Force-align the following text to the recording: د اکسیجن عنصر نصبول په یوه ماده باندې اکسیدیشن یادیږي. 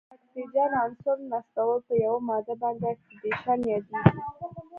د 0.09 0.13
اکسیجن 0.15 0.71
عنصر 0.83 1.17
نصبول 1.31 1.77
په 1.87 1.93
یوه 2.05 2.19
ماده 2.29 2.53
باندې 2.61 2.85
اکسیدیشن 2.93 3.59
یادیږي. 3.71 4.19